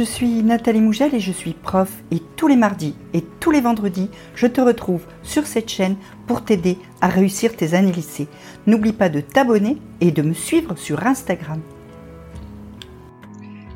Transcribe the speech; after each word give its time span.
je 0.00 0.04
suis 0.06 0.42
Nathalie 0.42 0.80
Mougel 0.80 1.14
et 1.14 1.20
je 1.20 1.30
suis 1.30 1.52
prof 1.52 1.92
et 2.10 2.22
tous 2.34 2.48
les 2.48 2.56
mardis 2.56 2.94
et 3.12 3.22
tous 3.38 3.50
les 3.50 3.60
vendredis, 3.60 4.08
je 4.34 4.46
te 4.46 4.62
retrouve 4.62 5.02
sur 5.22 5.46
cette 5.46 5.68
chaîne 5.68 5.96
pour 6.26 6.42
t'aider 6.42 6.78
à 7.02 7.08
réussir 7.08 7.54
tes 7.54 7.74
années 7.74 7.92
lycée. 7.92 8.26
N'oublie 8.66 8.94
pas 8.94 9.10
de 9.10 9.20
t'abonner 9.20 9.76
et 10.00 10.10
de 10.10 10.22
me 10.22 10.32
suivre 10.32 10.74
sur 10.78 11.06
Instagram. 11.06 11.60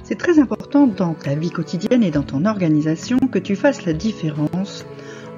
C'est 0.03 0.17
très 0.17 0.39
important 0.39 0.87
dans 0.87 1.13
ta 1.13 1.35
vie 1.35 1.51
quotidienne 1.51 2.02
et 2.02 2.11
dans 2.11 2.23
ton 2.23 2.46
organisation 2.46 3.18
que 3.18 3.38
tu 3.38 3.54
fasses 3.54 3.84
la 3.84 3.93
différence 3.93 4.86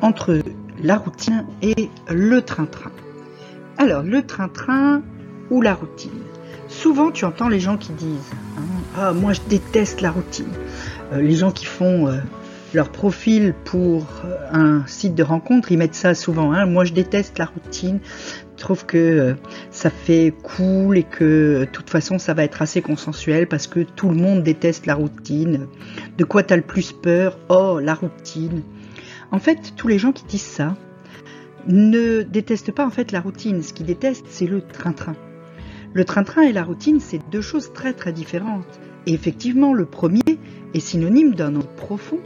entre 0.03 0.41
la 0.81 0.99
routine 0.99 1.47
et 1.63 1.91
le 2.09 2.43
train-train. 2.43 2.93
Alors, 3.77 4.05
le 4.05 4.25
train-train 4.25 5.03
ou 5.51 5.63
la 5.63 5.75
routine? 5.75 6.23
Souvent, 6.69 7.11
tu 7.11 7.25
entends 7.25 7.49
les 7.49 7.61
gens 7.61 7.77
qui 7.77 7.93
disent 7.93 8.33
hein, 8.59 8.63
Ah, 8.97 9.13
moi 9.13 9.33
je 9.33 9.41
déteste 9.49 10.01
la 10.01 10.11
routine. 10.11 10.53
Euh, 11.13 11.23
les 11.23 11.37
gens 11.37 11.53
qui 11.53 11.65
font 11.65 12.09
euh, 12.09 12.19
leur 12.75 12.91
profil 12.91 13.55
pour 13.65 14.07
euh, 14.25 14.37
un 14.53 14.87
site 14.87 15.15
de 15.15 15.23
rencontre, 15.23 15.71
ils 15.71 15.79
mettent 15.79 15.95
ça 15.95 16.15
souvent. 16.15 16.53
Hein, 16.53 16.67
moi 16.67 16.85
je 16.85 16.93
déteste 16.93 17.39
la 17.39 17.47
routine. 17.47 18.01
Je 18.57 18.63
trouve 18.63 18.85
que 18.87 19.37
ça 19.71 19.91
fait 19.91 20.33
cool 20.43 20.99
et 20.99 21.03
que 21.03 21.61
de 21.61 21.65
toute 21.71 21.91
façon 21.91 22.19
ça 22.19 22.35
va 22.35 22.43
être 22.43 22.63
assez 22.63 22.83
consensuel 22.83 23.47
parce 23.47 23.67
que 23.67 23.81
tout 23.81 24.09
le 24.09 24.17
monde 24.17 24.43
déteste 24.43 24.87
la 24.87 24.95
routine. 24.95 25.69
De 26.19 26.25
quoi 26.25 26.43
tu 26.43 26.55
as 26.55 26.57
le 26.57 26.63
plus 26.63 26.93
peur? 26.93 27.39
Oh, 27.49 27.79
la 27.81 27.95
routine. 27.95 28.63
En 29.31 29.39
fait, 29.39 29.75
tous 29.77 29.89
les 29.89 29.99
gens 29.99 30.13
qui 30.13 30.25
disent 30.25 30.43
ça 30.43 30.75
ne 31.69 32.23
détestent 32.23 32.73
pas 32.73 32.87
en 32.87 32.91
fait 32.91 33.13
la 33.13 33.21
routine. 33.21 33.63
Ce 33.63 33.73
qu'ils 33.73 33.87
détestent, 33.87 34.27
c'est 34.29 34.47
le 34.47 34.63
train-train. 34.63 35.15
Le 35.97 36.05
train-train 36.05 36.43
et 36.43 36.53
la 36.53 36.63
routine, 36.63 37.01
c'est 37.01 37.23
deux 37.31 37.41
choses 37.41 37.73
très 37.73 37.95
très 37.95 38.13
différentes. 38.13 38.81
Et 39.07 39.15
effectivement, 39.15 39.73
le 39.73 39.87
premier 39.87 40.21
est 40.75 40.81
synonyme 40.81 41.35
d'un 41.35 41.53
nom 41.53 41.67
profond 41.79 42.19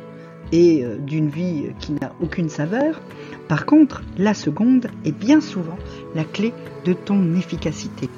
et 0.51 0.84
euh, 0.84 0.96
d'une 0.96 1.29
vie 1.29 1.66
qui 1.79 1.93
n'a 1.93 2.12
aucune 2.21 2.48
saveur. 2.48 3.01
Par 3.46 3.66
contre, 3.66 4.02
la 4.18 4.35
seconde 4.35 4.88
est 5.04 5.16
bien 5.16 5.41
souvent 5.41 5.76
la 6.16 6.24
clé 6.24 6.52
de 6.85 6.95
ton 6.95 7.37
efficacité. 7.37 8.10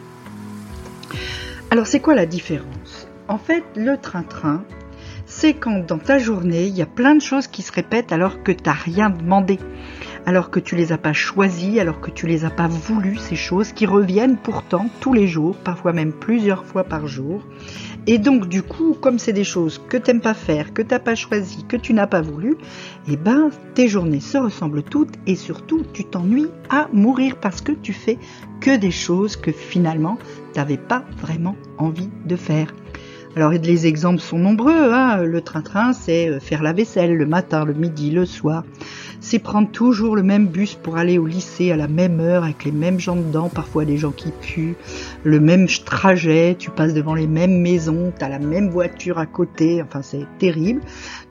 Alors 1.71 1.87
c'est 1.87 2.01
quoi 2.01 2.15
la 2.15 2.25
différence? 2.25 3.07
En 3.29 3.37
fait, 3.37 3.65
le 3.77 3.99
train-train, 3.99 4.65
c'est 5.27 5.53
quand 5.53 5.87
dans 5.87 5.99
ta 5.99 6.19
journée, 6.19 6.65
il 6.65 6.75
y 6.75 6.81
a 6.81 6.87
plein 6.87 7.15
de 7.15 7.21
choses 7.21 7.47
qui 7.47 7.61
se 7.61 7.73
répètent 7.73 8.13
alors 8.13 8.43
que 8.43 8.53
tu 8.53 8.65
n'as 8.65 8.73
rien 8.73 9.11
demandé 9.11 9.59
alors 10.27 10.51
que 10.51 10.61
tu 10.61 10.77
les 10.77 10.93
as 10.93 10.99
pas 10.99 11.13
choisis, 11.13 11.79
alors 11.79 12.01
que 12.01 12.11
tu 12.11 12.27
les 12.27 12.45
as 12.45 12.51
pas 12.51 12.69
voulu, 12.69 13.17
ces 13.17 13.37
choses 13.37 13.73
qui 13.73 13.87
reviennent 13.87 14.37
pourtant 14.37 14.87
tous 15.01 15.13
les 15.13 15.27
jours, 15.27 15.57
parfois 15.57 15.93
même 15.93 16.13
plusieurs 16.13 16.65
fois 16.65 16.85
par 16.85 17.07
jour. 17.07 17.43
Et 18.07 18.19
donc 18.19 18.49
du 18.49 18.63
coup, 18.63 18.95
comme 19.01 19.19
c'est 19.19 19.33
des 19.33 19.45
choses 19.45 19.81
que 19.89 19.97
t'aimes 19.97 20.21
pas 20.21 20.35
faire, 20.35 20.73
que 20.73 20.83
t'as 20.83 20.99
pas 20.99 21.15
choisi, 21.15 21.65
que 21.65 21.77
tu 21.77 21.95
n'as 21.95 22.07
pas 22.07 22.21
voulu, 22.21 22.57
eh 23.09 23.17
ben 23.17 23.51
tes 23.75 23.89
journées 23.89 24.21
se 24.21 24.39
ressemblent 24.39 24.83
toutes 24.83 25.15
et 25.27 25.37
surtout 25.37 25.85
tu 25.93 26.05
t'ennuies 26.05 26.51
à 26.69 26.89
mourir 26.93 27.37
parce 27.37 27.61
que 27.61 27.73
tu 27.73 27.93
fais 27.93 28.19
que 28.61 28.77
des 28.77 28.91
choses 28.91 29.37
que 29.37 29.53
finalement 29.53 30.19
t'avais 30.53 30.77
pas 30.79 31.05
vraiment 31.21 31.57
envie 31.79 32.11
de 32.27 32.37
faire. 32.37 32.73
Alors 33.35 33.51
les 33.51 33.87
exemples 33.87 34.21
sont 34.21 34.39
nombreux. 34.39 34.93
Hein. 34.93 35.23
Le 35.23 35.41
train-train, 35.41 35.95
c'est 35.95 36.29
euh, 36.29 36.39
faire 36.39 36.63
la 36.63 36.75
vaisselle 36.75 37.17
le 37.17 37.27
matin, 37.27 37.65
le 37.65 37.73
midi, 37.73 38.11
le 38.11 38.27
soir. 38.27 38.65
C'est 39.25 39.39
prendre 39.39 39.71
toujours 39.71 40.17
le 40.17 40.25
même 40.25 40.49
bus 40.49 40.75
pour 40.75 40.97
aller 40.97 41.17
au 41.17 41.27
lycée 41.27 41.71
à 41.71 41.77
la 41.77 41.87
même 41.87 42.19
heure 42.19 42.43
avec 42.43 42.65
les 42.65 42.73
mêmes 42.73 42.99
gens 42.99 43.15
dedans, 43.15 43.49
parfois 43.49 43.85
des 43.85 43.97
gens 43.97 44.11
qui 44.11 44.33
puent, 44.33 44.75
le 45.23 45.39
même 45.39 45.69
trajet, 45.69 46.57
tu 46.59 46.71
passes 46.71 46.93
devant 46.93 47.15
les 47.15 47.29
mêmes 47.29 47.61
maisons, 47.61 48.13
tu 48.19 48.25
as 48.25 48.29
la 48.29 48.41
même 48.41 48.69
voiture 48.69 49.19
à 49.19 49.27
côté, 49.27 49.81
enfin 49.81 50.03
c'est 50.03 50.27
terrible. 50.39 50.81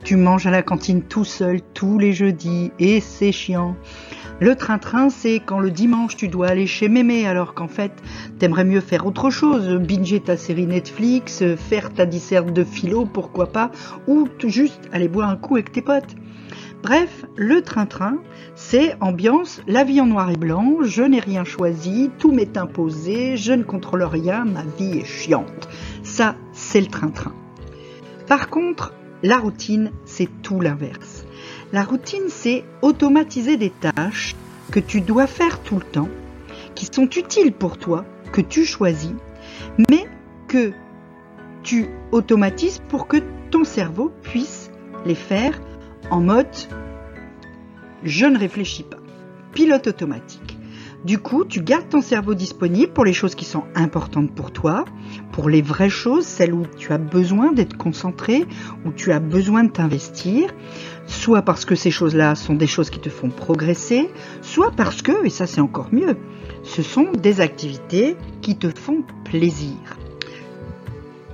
Tu 0.04 0.16
manges 0.16 0.46
à 0.46 0.50
la 0.50 0.62
cantine 0.62 1.02
tout 1.02 1.26
seul 1.26 1.60
tous 1.74 1.98
les 1.98 2.14
jeudis 2.14 2.72
et 2.78 3.00
c'est 3.00 3.30
chiant. 3.30 3.76
Le 4.40 4.56
train-train, 4.56 5.10
c'est 5.10 5.40
quand 5.44 5.60
le 5.60 5.70
dimanche 5.70 6.16
tu 6.16 6.28
dois 6.28 6.48
aller 6.48 6.66
chez 6.66 6.88
mémé 6.88 7.26
alors 7.26 7.52
qu'en 7.52 7.68
fait 7.68 7.92
t'aimerais 8.38 8.64
mieux 8.64 8.80
faire 8.80 9.06
autre 9.06 9.28
chose, 9.28 9.68
binger 9.68 10.20
ta 10.20 10.38
série 10.38 10.66
Netflix, 10.66 11.44
faire 11.56 11.92
ta 11.92 12.06
disserte 12.06 12.54
de 12.54 12.64
philo, 12.64 13.04
pourquoi 13.04 13.52
pas, 13.52 13.70
ou 14.08 14.28
juste 14.46 14.88
aller 14.92 15.08
boire 15.08 15.28
un 15.28 15.36
coup 15.36 15.56
avec 15.56 15.72
tes 15.72 15.82
potes. 15.82 16.16
Bref, 16.82 17.26
le 17.36 17.62
train-train, 17.62 18.18
c'est 18.56 18.96
ambiance, 19.00 19.60
la 19.68 19.84
vie 19.84 20.00
en 20.00 20.06
noir 20.06 20.30
et 20.30 20.36
blanc, 20.36 20.78
je 20.82 21.02
n'ai 21.02 21.20
rien 21.20 21.44
choisi, 21.44 22.10
tout 22.18 22.32
m'est 22.32 22.56
imposé, 22.56 23.36
je 23.36 23.52
ne 23.52 23.62
contrôle 23.62 24.02
rien, 24.02 24.44
ma 24.44 24.64
vie 24.64 24.98
est 24.98 25.04
chiante. 25.04 25.68
Ça, 26.02 26.34
c'est 26.52 26.80
le 26.80 26.88
train-train. 26.88 27.34
Par 28.26 28.50
contre, 28.50 28.94
la 29.22 29.38
routine, 29.38 29.92
c'est 30.04 30.28
tout 30.42 30.60
l'inverse. 30.60 31.24
La 31.72 31.84
routine, 31.84 32.28
c'est 32.28 32.64
automatiser 32.82 33.56
des 33.56 33.70
tâches 33.70 34.34
que 34.72 34.80
tu 34.80 35.02
dois 35.02 35.28
faire 35.28 35.60
tout 35.60 35.76
le 35.76 35.84
temps, 35.84 36.08
qui 36.74 36.86
sont 36.86 37.08
utiles 37.08 37.52
pour 37.52 37.78
toi, 37.78 38.04
que 38.32 38.40
tu 38.40 38.64
choisis, 38.64 39.14
mais 39.88 40.08
que 40.48 40.72
tu 41.62 41.90
automatises 42.10 42.80
pour 42.88 43.06
que 43.06 43.18
ton 43.52 43.62
cerveau 43.62 44.10
puisse 44.22 44.72
les 45.06 45.14
faire 45.14 45.60
en 46.12 46.20
mode 46.20 46.46
je 48.04 48.26
ne 48.26 48.38
réfléchis 48.38 48.82
pas. 48.82 48.98
Pilote 49.52 49.86
automatique. 49.86 50.58
Du 51.04 51.18
coup, 51.18 51.44
tu 51.44 51.62
gardes 51.62 51.88
ton 51.88 52.02
cerveau 52.02 52.34
disponible 52.34 52.92
pour 52.92 53.04
les 53.04 53.14
choses 53.14 53.34
qui 53.34 53.44
sont 53.44 53.64
importantes 53.74 54.32
pour 54.34 54.52
toi, 54.52 54.84
pour 55.32 55.48
les 55.48 55.62
vraies 55.62 55.88
choses, 55.88 56.26
celles 56.26 56.52
où 56.52 56.64
tu 56.76 56.92
as 56.92 56.98
besoin 56.98 57.52
d'être 57.52 57.76
concentré, 57.76 58.44
où 58.84 58.92
tu 58.92 59.10
as 59.10 59.20
besoin 59.20 59.64
de 59.64 59.70
t'investir, 59.70 60.50
soit 61.06 61.42
parce 61.42 61.64
que 61.64 61.74
ces 61.74 61.90
choses-là 61.90 62.34
sont 62.34 62.54
des 62.54 62.66
choses 62.66 62.90
qui 62.90 63.00
te 63.00 63.08
font 63.08 63.30
progresser, 63.30 64.10
soit 64.42 64.70
parce 64.76 65.00
que, 65.00 65.24
et 65.24 65.30
ça 65.30 65.46
c'est 65.46 65.60
encore 65.60 65.88
mieux, 65.92 66.16
ce 66.62 66.82
sont 66.82 67.10
des 67.12 67.40
activités 67.40 68.16
qui 68.42 68.56
te 68.56 68.68
font 68.68 69.02
plaisir. 69.24 69.76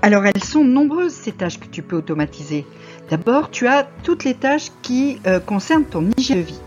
Alors 0.00 0.24
elles 0.24 0.44
sont 0.44 0.64
nombreuses 0.64 1.12
ces 1.12 1.32
tâches 1.32 1.58
que 1.58 1.66
tu 1.66 1.82
peux 1.82 1.96
automatiser. 1.96 2.64
D'abord, 3.10 3.50
tu 3.50 3.66
as 3.66 3.88
toutes 4.02 4.24
les 4.24 4.34
tâches 4.34 4.70
qui 4.82 5.20
euh, 5.26 5.40
concernent 5.40 5.84
ton 5.84 6.10
hygiène 6.16 6.42
de 6.42 6.46
vie. 6.46 6.60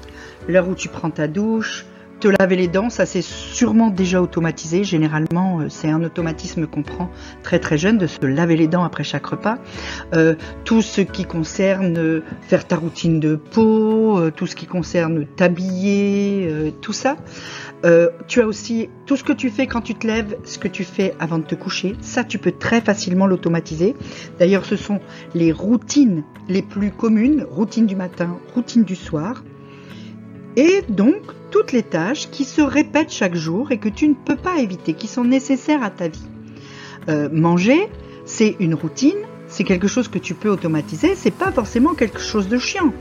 L'heure 0.48 0.68
où 0.68 0.74
tu 0.74 0.90
prends 0.90 1.12
ta 1.12 1.28
douche, 1.28 1.86
te 2.22 2.28
laver 2.28 2.56
les 2.56 2.68
dents, 2.68 2.92
ça 2.92 3.08
c'est 3.08 3.24
sûrement 3.24 3.90
déjà 3.90 4.22
automatisé. 4.22 4.84
Généralement, 4.84 5.60
euh, 5.60 5.70
c'est 5.70 5.90
un 5.90 6.04
automatisme 6.04 6.68
qu'on 6.68 6.84
prend 6.84 7.10
très 7.42 7.58
très 7.58 7.80
jeune 7.80 7.98
de 7.98 8.06
se 8.06 8.24
laver 8.24 8.56
les 8.56 8.68
dents 8.68 8.84
après 8.84 9.04
chaque 9.04 9.26
repas. 9.26 9.58
Euh, 10.14 10.36
tout 10.64 10.84
ce 10.84 11.02
qui 11.02 11.26
concerne 11.26 11.98
euh, 11.98 12.24
faire 12.44 12.68
ta 12.68 12.76
routine 12.76 13.20
de 13.20 13.36
peau, 13.36 14.30
tout 14.36 14.46
ce 14.46 14.56
qui 14.56 14.68
concerne 14.68 15.26
t'habiller, 15.26 16.74
tout 16.82 16.94
ça. 16.94 17.18
tu 18.28 18.42
as 18.42 18.46
aussi 18.46 18.90
tout 19.08 19.18
ce 19.18 19.24
que 19.24 19.34
tu 19.34 19.50
fais 19.50 19.66
quand 19.66 19.82
tu 19.82 19.96
te 19.96 20.06
lèves, 20.06 20.38
ce 20.44 20.60
que 20.60 20.68
tu 20.68 20.84
fais 20.84 21.16
avant 21.20 21.40
de 21.40 21.44
te 21.44 21.56
coucher. 21.56 21.96
Ça, 22.02 22.24
tu 22.24 22.38
peux 22.38 22.52
très 22.52 22.82
facilement 22.82 23.26
l'automatiser. 23.26 23.96
D'ailleurs, 24.38 24.66
ce 24.66 24.76
sont 24.76 25.00
les 25.34 25.52
routines 25.52 26.24
les 26.50 26.62
plus 26.62 26.92
communes, 26.92 27.48
routine 27.50 27.88
du 27.88 27.96
matin, 27.96 28.38
routine 28.54 28.84
du 28.84 28.96
soir. 28.96 29.44
Et 30.58 30.82
donc, 30.90 31.22
toutes 31.50 31.72
les 31.72 31.84
tâches 31.84 32.30
qui 32.30 32.44
se 32.44 32.62
répètent 32.62 33.12
chaque 33.12 33.36
jour 33.36 33.72
et 33.72 33.78
que 33.78 33.90
tu 33.90 34.08
ne 34.08 34.14
peux 34.14 34.36
pas 34.36 34.60
éviter, 34.60 34.94
qui 34.94 35.08
sont 35.08 35.24
nécessaires 35.24 35.84
à 35.84 35.90
ta 35.90 36.08
vie. 36.08 36.28
Euh, 37.10 37.30
manger, 37.32 37.88
c'est 38.26 38.56
une 38.60 38.76
routine, 38.76 39.18
c'est 39.48 39.64
quelque 39.64 39.88
chose 39.88 40.08
que 40.08 40.20
tu 40.20 40.34
peux 40.34 40.50
automatiser, 40.50 41.16
c'est 41.16 41.32
pas 41.32 41.52
forcément 41.52 41.94
quelque 41.94 42.20
chose 42.20 42.48
de 42.48 42.58
chiant. 42.58 42.94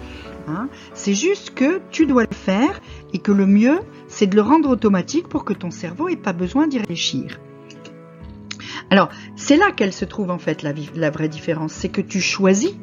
Hein. 0.49 0.69
C'est 0.94 1.15
juste 1.15 1.55
que 1.55 1.81
tu 1.91 2.06
dois 2.06 2.22
le 2.22 2.34
faire 2.34 2.81
et 3.12 3.19
que 3.19 3.33
le 3.33 3.47
mieux, 3.47 3.81
c'est 4.09 4.27
de 4.27 4.37
le 4.37 4.43
rendre 4.43 4.71
automatique 4.71 5.28
pour 5.28 5.44
que 5.44 5.53
ton 5.53 5.71
cerveau 5.71 6.09
ait 6.09 6.17
pas 6.17 6.32
besoin 6.32 6.67
d'y 6.67 6.78
réfléchir. 6.78 7.41
Alors, 8.91 9.09
c'est 9.37 9.56
là 9.56 9.71
qu'elle 9.71 9.93
se 9.93 10.05
trouve 10.05 10.31
en 10.31 10.38
fait 10.38 10.62
la 10.62 11.11
vraie 11.11 11.28
différence, 11.28 11.72
c'est 11.72 11.91
que 11.91 12.00
tu 12.00 12.21
choisis 12.21 12.75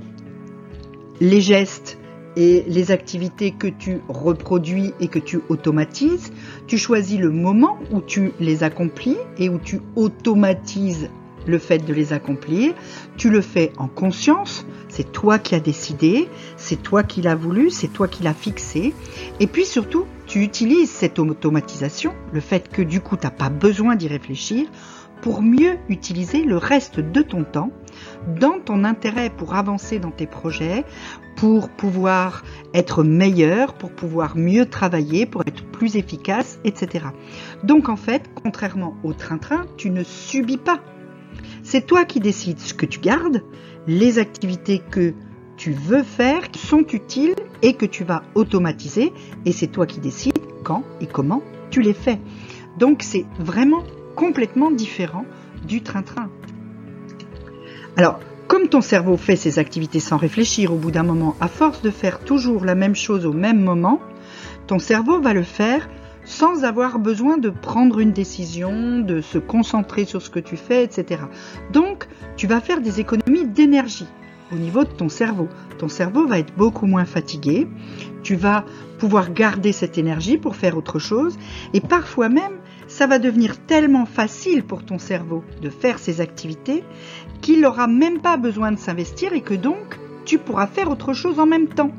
les 1.19 1.41
gestes, 1.41 1.96
et 2.37 2.63
les 2.67 2.91
activités 2.91 3.51
que 3.51 3.67
tu 3.67 3.99
reproduis 4.07 4.93
et 4.99 5.07
que 5.07 5.17
tu 5.17 5.39
automatises, 5.49 6.31
tu 6.67 6.77
choisis 6.77 7.19
le 7.19 7.31
moment 7.31 7.79
où 7.91 7.99
tu 7.99 8.31
les 8.39 8.63
accomplis 8.63 9.17
et 9.39 9.49
où 9.49 9.57
tu 9.57 9.81
automatises 9.95 11.09
le 11.47 11.57
fait 11.57 11.79
de 11.79 11.93
les 11.93 12.13
accomplir. 12.13 12.75
Tu 13.17 13.31
le 13.31 13.41
fais 13.41 13.73
en 13.77 13.87
conscience, 13.87 14.67
c'est 14.87 15.11
toi 15.11 15.39
qui 15.39 15.55
as 15.55 15.59
décidé, 15.59 16.29
c'est 16.57 16.83
toi 16.83 17.01
qui 17.01 17.23
l'as 17.23 17.35
voulu, 17.35 17.71
c'est 17.71 17.87
toi 17.87 18.07
qui 18.07 18.21
l'as 18.21 18.35
fixé. 18.35 18.93
Et 19.39 19.47
puis 19.47 19.65
surtout, 19.65 20.05
tu 20.27 20.43
utilises 20.43 20.91
cette 20.91 21.17
automatisation, 21.17 22.13
le 22.33 22.39
fait 22.39 22.69
que 22.69 22.83
du 22.83 23.01
coup 23.01 23.17
tu 23.17 23.25
n'as 23.25 23.31
pas 23.31 23.49
besoin 23.49 23.95
d'y 23.95 24.07
réfléchir, 24.07 24.67
pour 25.21 25.41
mieux 25.41 25.77
utiliser 25.89 26.43
le 26.43 26.57
reste 26.57 26.99
de 26.99 27.23
ton 27.23 27.43
temps 27.43 27.71
dans 28.39 28.59
ton 28.59 28.83
intérêt 28.83 29.29
pour 29.29 29.55
avancer 29.55 29.99
dans 29.99 30.11
tes 30.11 30.27
projets, 30.27 30.85
pour 31.35 31.69
pouvoir 31.69 32.43
être 32.73 33.03
meilleur, 33.03 33.73
pour 33.73 33.91
pouvoir 33.91 34.35
mieux 34.35 34.65
travailler, 34.65 35.25
pour 35.25 35.41
être 35.47 35.63
plus 35.71 35.95
efficace, 35.95 36.59
etc. 36.63 37.05
Donc 37.63 37.89
en 37.89 37.95
fait, 37.95 38.23
contrairement 38.41 38.97
au 39.03 39.13
train-train, 39.13 39.65
tu 39.77 39.89
ne 39.91 40.03
subis 40.03 40.57
pas. 40.57 40.79
C'est 41.63 41.85
toi 41.85 42.05
qui 42.05 42.19
décides 42.19 42.59
ce 42.59 42.73
que 42.73 42.85
tu 42.85 42.99
gardes, 42.99 43.43
les 43.87 44.19
activités 44.19 44.79
que 44.79 45.13
tu 45.57 45.71
veux 45.71 46.03
faire 46.03 46.51
qui 46.51 46.65
sont 46.65 46.85
utiles 46.93 47.35
et 47.61 47.73
que 47.73 47.85
tu 47.85 48.03
vas 48.03 48.23
automatiser 48.35 49.11
et 49.45 49.51
c'est 49.51 49.67
toi 49.67 49.85
qui 49.85 49.99
décides 49.99 50.39
quand 50.63 50.83
et 51.01 51.07
comment 51.07 51.41
tu 51.69 51.81
les 51.81 51.93
fais. 51.93 52.19
Donc 52.77 53.01
c'est 53.01 53.25
vraiment 53.39 53.83
complètement 54.15 54.71
différent 54.71 55.25
du 55.67 55.81
train-train. 55.81 56.29
Alors, 57.97 58.19
comme 58.47 58.67
ton 58.67 58.81
cerveau 58.81 59.17
fait 59.17 59.35
ses 59.35 59.57
activités 59.57 59.99
sans 59.99 60.17
réfléchir 60.17 60.71
au 60.71 60.75
bout 60.75 60.91
d'un 60.91 61.01
moment, 61.01 61.35
à 61.41 61.47
force 61.47 61.81
de 61.81 61.89
faire 61.89 62.19
toujours 62.19 62.63
la 62.63 62.75
même 62.75 62.95
chose 62.95 63.25
au 63.25 63.33
même 63.33 63.59
moment, 63.59 63.99
ton 64.67 64.77
cerveau 64.77 65.19
va 65.19 65.33
le 65.33 65.41
faire 65.41 65.89
sans 66.23 66.63
avoir 66.63 66.99
besoin 66.99 67.39
de 67.39 67.49
prendre 67.49 67.99
une 67.99 68.11
décision, 68.11 68.99
de 68.99 69.19
se 69.19 69.39
concentrer 69.39 70.05
sur 70.05 70.21
ce 70.21 70.29
que 70.29 70.39
tu 70.39 70.57
fais, 70.57 70.83
etc. 70.83 71.21
Donc, 71.73 72.07
tu 72.35 72.45
vas 72.45 72.61
faire 72.61 72.81
des 72.81 72.99
économies 72.99 73.47
d'énergie 73.47 74.07
au 74.51 74.57
niveau 74.57 74.83
de 74.83 74.91
ton 74.91 75.09
cerveau. 75.09 75.47
Ton 75.79 75.89
cerveau 75.89 76.27
va 76.27 76.37
être 76.37 76.55
beaucoup 76.55 76.85
moins 76.85 77.05
fatigué, 77.05 77.67
tu 78.21 78.35
vas 78.35 78.63
pouvoir 78.99 79.33
garder 79.33 79.71
cette 79.71 79.97
énergie 79.97 80.37
pour 80.37 80.55
faire 80.55 80.77
autre 80.77 80.99
chose, 80.99 81.35
et 81.73 81.81
parfois 81.81 82.29
même, 82.29 82.59
ça 82.97 83.05
va 83.05 83.19
devenir 83.19 83.63
tellement 83.67 84.07
facile 84.07 84.63
pour 84.63 84.83
ton 84.83 84.97
cerveau 84.97 85.43
de 85.61 85.69
faire 85.69 85.99
ces 85.99 86.19
activités 86.19 86.83
qu'il 87.41 87.61
n'aura 87.61 87.85
même 87.85 88.21
pas 88.21 88.37
besoin 88.37 88.71
de 88.71 88.79
s'investir 88.79 89.33
et 89.33 89.41
que 89.41 89.53
donc 89.53 89.99
tu 90.25 90.39
pourras 90.39 90.65
faire 90.65 90.89
autre 90.89 91.13
chose 91.13 91.39
en 91.39 91.45
même 91.45 91.67
temps. 91.67 91.91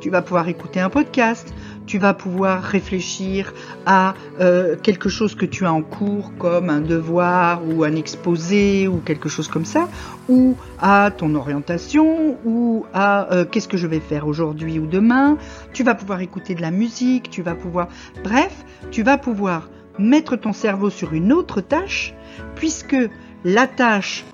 Tu 0.00 0.08
vas 0.08 0.22
pouvoir 0.22 0.48
écouter 0.48 0.80
un 0.80 0.88
podcast, 0.88 1.52
tu 1.84 1.98
vas 1.98 2.14
pouvoir 2.14 2.62
réfléchir 2.62 3.52
à 3.84 4.14
euh, 4.40 4.76
quelque 4.82 5.10
chose 5.10 5.34
que 5.34 5.44
tu 5.44 5.66
as 5.66 5.72
en 5.74 5.82
cours 5.82 6.32
comme 6.38 6.70
un 6.70 6.80
devoir 6.80 7.60
ou 7.68 7.84
un 7.84 7.94
exposé 7.94 8.88
ou 8.88 9.02
quelque 9.04 9.28
chose 9.28 9.48
comme 9.48 9.66
ça, 9.66 9.90
ou 10.30 10.56
à 10.80 11.10
ton 11.14 11.34
orientation 11.34 12.38
ou 12.46 12.86
à 12.94 13.30
euh, 13.34 13.44
qu'est-ce 13.44 13.68
que 13.68 13.76
je 13.76 13.86
vais 13.86 14.00
faire 14.00 14.26
aujourd'hui 14.26 14.78
ou 14.78 14.86
demain. 14.86 15.36
Tu 15.74 15.84
vas 15.84 15.94
pouvoir 15.94 16.22
écouter 16.22 16.54
de 16.54 16.62
la 16.62 16.70
musique, 16.70 17.28
tu 17.28 17.42
vas 17.42 17.54
pouvoir... 17.54 17.88
Bref, 18.24 18.64
tu 18.90 19.02
vas 19.02 19.18
pouvoir 19.18 19.68
mettre 19.98 20.36
ton 20.36 20.52
cerveau 20.52 20.90
sur 20.90 21.12
une 21.12 21.32
autre 21.32 21.60
tâche 21.60 22.14
puisque 22.54 22.96
la 23.44 23.66
tâche 23.66 24.24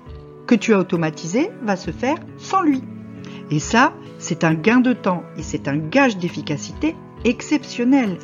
que 0.47 0.55
tu 0.55 0.73
as 0.73 0.79
automatisée 0.79 1.49
va 1.63 1.75
se 1.75 1.91
faire 1.91 2.17
sans 2.37 2.61
lui. 2.61 2.83
Et 3.51 3.59
ça, 3.59 3.93
c'est 4.17 4.43
un 4.43 4.53
gain 4.53 4.79
de 4.79 4.93
temps 4.93 5.23
et 5.37 5.43
c'est 5.43 5.67
un 5.67 5.77
gage 5.77 6.17
d'efficacité 6.17 6.95
exceptionnel. 7.23 8.17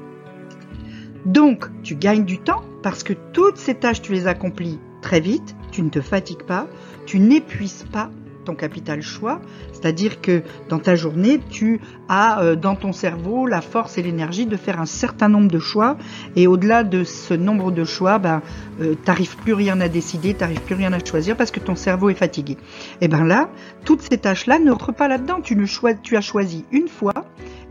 Donc, 1.25 1.65
tu 1.83 1.95
gagnes 1.95 2.25
du 2.25 2.39
temps 2.39 2.63
parce 2.81 3.03
que 3.03 3.13
toutes 3.33 3.57
ces 3.57 3.75
tâches, 3.75 4.01
tu 4.01 4.13
les 4.13 4.27
accomplis 4.27 4.79
très 5.01 5.19
vite, 5.19 5.55
tu 5.71 5.81
ne 5.83 5.89
te 5.89 6.01
fatigues 6.01 6.43
pas, 6.43 6.67
tu 7.05 7.19
n'épuises 7.19 7.85
pas 7.91 8.09
ton 8.43 8.55
capital 8.55 9.01
choix, 9.01 9.41
c'est-à-dire 9.71 10.21
que 10.21 10.41
dans 10.69 10.79
ta 10.79 10.95
journée, 10.95 11.39
tu 11.49 11.79
as 12.09 12.41
euh, 12.41 12.55
dans 12.55 12.75
ton 12.75 12.91
cerveau 12.91 13.45
la 13.45 13.61
force 13.61 13.97
et 13.97 14.01
l'énergie 14.01 14.45
de 14.45 14.57
faire 14.57 14.79
un 14.79 14.85
certain 14.85 15.29
nombre 15.29 15.49
de 15.49 15.59
choix, 15.59 15.97
et 16.35 16.47
au-delà 16.47 16.83
de 16.83 17.03
ce 17.03 17.33
nombre 17.33 17.71
de 17.71 17.83
choix, 17.83 18.19
ben, 18.19 18.41
euh, 18.81 18.95
t'arrives 19.05 19.37
plus 19.37 19.53
rien 19.53 19.79
à 19.81 19.87
décider, 19.87 20.33
t'arrives 20.33 20.61
plus 20.61 20.75
rien 20.75 20.93
à 20.93 21.03
choisir 21.03 21.35
parce 21.35 21.51
que 21.51 21.59
ton 21.59 21.75
cerveau 21.75 22.09
est 22.09 22.15
fatigué. 22.15 22.57
Et 23.01 23.07
ben 23.07 23.23
là, 23.23 23.49
toutes 23.85 24.01
ces 24.01 24.17
tâches-là 24.17 24.59
ne 24.59 24.71
rentrent 24.71 24.93
pas 24.93 25.07
là-dedans. 25.07 25.41
Tu, 25.41 25.57
tu 26.03 26.17
as 26.17 26.21
choisi 26.21 26.65
une 26.71 26.87
fois, 26.87 27.13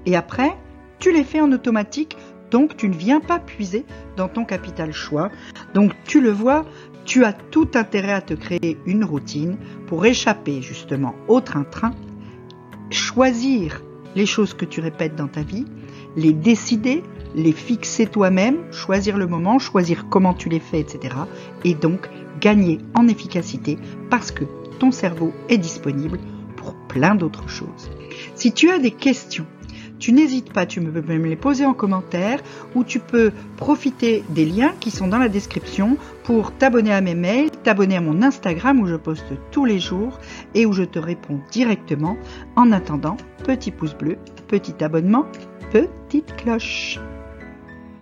et 0.07 0.17
après, 0.17 0.57
tu 0.99 1.13
les 1.13 1.25
fais 1.25 1.41
en 1.41 1.51
automatique, 1.53 2.17
donc 2.51 2.77
tu 2.77 2.89
ne 2.89 2.95
viens 2.95 3.21
pas 3.21 3.39
puiser 3.39 3.85
dans 4.17 4.29
ton 4.29 4.45
capital 4.45 4.93
choix. 4.93 5.31
Donc 5.75 5.93
tu 6.05 6.21
le 6.21 6.31
vois, 6.31 6.65
tu 7.05 7.25
as 7.25 7.33
tout 7.33 7.69
intérêt 7.75 8.13
à 8.13 8.21
te 8.21 8.35
créer 8.35 8.79
une 8.87 9.05
routine 9.05 9.57
pour 9.87 10.05
échapper 10.05 10.63
justement 10.63 11.15
au 11.29 11.41
train-train, 11.41 11.93
choisir 12.91 13.83
les 14.17 14.27
choses 14.27 14.55
que 14.55 14.65
tu 14.65 14.81
répètes 14.81 15.17
dans 15.17 15.29
ta 15.29 15.43
vie, 15.43 15.65
les 16.17 16.33
décider, 16.33 17.03
les 17.35 17.53
fixer 17.53 18.07
toi-même, 18.07 18.59
choisir 18.73 19.17
le 19.17 19.27
moment, 19.27 19.59
choisir 19.59 20.09
comment 20.09 20.35
tu 20.35 20.49
les 20.49 20.61
fais, 20.61 20.81
etc. 20.81 21.15
Et 21.65 21.75
donc 21.75 22.09
gagner 22.41 22.79
en 22.95 23.07
efficacité 23.07 23.79
parce 24.09 24.31
que 24.31 24.45
ton 24.79 24.91
cerveau 24.91 25.33
est 25.49 25.59
disponible 25.59 26.19
pour 26.57 26.75
plein 26.89 27.15
d'autres 27.15 27.49
choses. 27.49 27.91
Si 28.35 28.53
tu 28.53 28.71
as 28.71 28.79
des 28.79 28.91
questions 28.91 29.47
tu 30.01 30.13
n'hésites 30.13 30.53
pas, 30.53 30.67
tu 30.67 30.81
peux 30.81 31.15
me 31.15 31.29
les 31.29 31.37
poser 31.37 31.65
en 31.67 31.75
commentaire 31.75 32.41
ou 32.75 32.83
tu 32.83 32.99
peux 32.99 33.31
profiter 33.57 34.25
des 34.31 34.47
liens 34.47 34.73
qui 34.81 34.91
sont 34.91 35.07
dans 35.07 35.19
la 35.19 35.29
description 35.29 35.97
pour 36.25 36.53
t'abonner 36.53 36.93
à 36.93 37.01
mes 37.01 37.15
mails, 37.15 37.51
t'abonner 37.51 37.99
à 37.99 38.01
mon 38.01 38.23
Instagram 38.23 38.81
où 38.81 38.87
je 38.87 38.97
poste 38.97 39.33
tous 39.53 39.65
les 39.65 39.79
jours 39.79 40.19
et 40.55 40.67
où 40.67 40.73
je 40.73 40.83
te 40.83 40.99
réponds 40.99 41.41
directement. 41.53 42.17
En 42.57 42.73
attendant, 42.73 43.17
petit 43.45 43.71
pouce 43.71 43.95
bleu, 43.95 44.17
petit 44.49 44.83
abonnement, 44.83 45.27
petite 45.71 46.35
cloche. 46.37 46.99